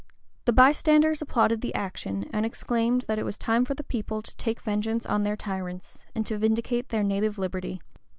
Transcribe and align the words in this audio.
The 0.45 0.51
bystanders 0.51 1.21
applauded 1.21 1.61
the 1.61 1.75
action, 1.75 2.27
and 2.33 2.43
exclaimed, 2.43 3.03
that 3.07 3.19
it 3.19 3.23
was 3.23 3.35
full 3.37 3.45
time 3.45 3.65
for 3.65 3.75
the 3.75 3.83
people 3.83 4.23
to 4.23 4.35
take 4.35 4.59
vengeance 4.59 5.05
on 5.05 5.21
their 5.21 5.37
tyrants, 5.37 6.07
and 6.15 6.25
to 6.25 6.39
vindicate 6.39 6.89
their 6.89 7.03
native 7.03 7.37
liberty. 7.37 7.79